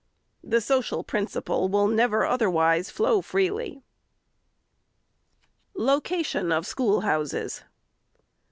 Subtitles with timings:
[0.43, 3.83] The social principle will never, other wise, flow freely.
[5.75, 7.63] LOCATION OF SCHOOLHOUSES.